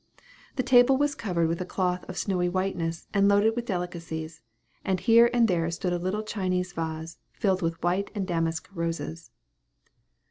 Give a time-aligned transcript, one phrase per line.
[0.55, 4.41] The table was covered with a cloth of snowy whiteness, and loaded with delicacies;
[4.83, 9.29] and here and there stood a little China vase, filled with white and damask roses.